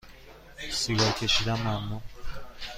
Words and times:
سیگار 0.71 1.11
کشیدن 1.11 1.53
ممنوع 1.55 2.01